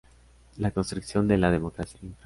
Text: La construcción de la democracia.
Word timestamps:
La 0.57 0.71
construcción 0.71 1.27
de 1.27 1.37
la 1.37 1.51
democracia. 1.51 1.99